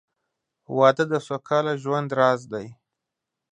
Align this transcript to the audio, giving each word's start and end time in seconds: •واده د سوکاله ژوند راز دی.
•واده 0.77 1.05
د 1.11 1.13
سوکاله 1.27 1.73
ژوند 1.83 2.09
راز 2.19 2.41
دی. 2.53 2.67